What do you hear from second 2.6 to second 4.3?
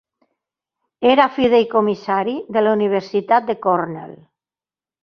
la Universitat de Cornell.